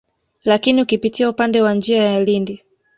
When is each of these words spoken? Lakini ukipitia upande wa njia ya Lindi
Lakini 0.43 0.81
ukipitia 0.81 1.29
upande 1.29 1.61
wa 1.61 1.73
njia 1.73 2.03
ya 2.03 2.23
Lindi 2.23 2.63